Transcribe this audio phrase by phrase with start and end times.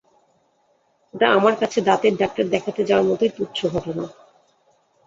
[1.13, 4.03] ওটা আমার কাছে দাঁতের ডাক্তার দেখাতে যাওয়ার মতোই তুচ্ছ ঘটনা।